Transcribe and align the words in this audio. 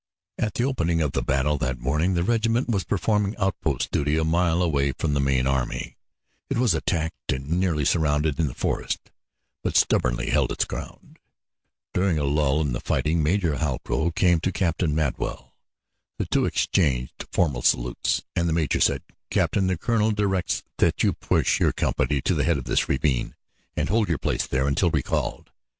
At 0.39 0.55
the 0.55 0.63
opening 0.63 0.99
of 0.99 1.11
the 1.11 1.21
battle 1.21 1.59
that 1.59 1.77
morning 1.77 2.15
the 2.15 2.23
regiment 2.23 2.67
was 2.67 2.83
performing 2.83 3.37
outpost 3.37 3.91
duty 3.91 4.17
a 4.17 4.23
mile 4.23 4.63
away 4.63 4.93
from 4.93 5.13
the 5.13 5.19
main 5.19 5.45
army. 5.45 5.95
It 6.49 6.57
was 6.57 6.73
attacked 6.73 7.31
and 7.31 7.47
nearly 7.59 7.85
surrounded 7.85 8.39
in 8.39 8.47
the 8.47 8.55
forest, 8.55 9.11
but 9.61 9.77
stubbornly 9.77 10.31
held 10.31 10.51
its 10.51 10.65
ground. 10.65 11.19
During 11.93 12.17
a 12.17 12.23
lull 12.23 12.61
in 12.61 12.73
the 12.73 12.79
fighting, 12.79 13.21
Major 13.21 13.57
Halcrow 13.57 14.09
came 14.15 14.39
to 14.39 14.51
Captain 14.51 14.95
Madwell. 14.95 15.53
The 16.17 16.25
two 16.25 16.45
exchanged 16.45 17.25
formal 17.31 17.61
salutes, 17.61 18.23
and 18.35 18.49
the 18.49 18.53
major 18.53 18.79
said: 18.81 19.03
"Captain, 19.29 19.67
the 19.67 19.77
colonel 19.77 20.09
directs 20.09 20.63
that 20.79 21.03
you 21.03 21.13
push 21.13 21.59
your 21.59 21.73
company 21.73 22.21
to 22.21 22.33
the 22.33 22.43
head 22.43 22.57
of 22.57 22.63
this 22.65 22.89
ravine 22.89 23.35
and 23.77 23.87
hold 23.87 24.09
your 24.09 24.17
place 24.17 24.47
there 24.47 24.67
until 24.67 24.89
recalled. 24.89 25.51